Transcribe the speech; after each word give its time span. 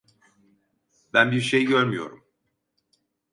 Ben 1.13 1.31
bir 1.31 1.41
şey 1.41 1.65
görmüyorum. 1.65 2.23